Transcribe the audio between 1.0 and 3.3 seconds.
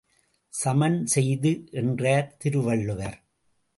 செய்து, என்றார் திருவள்ளுவர்.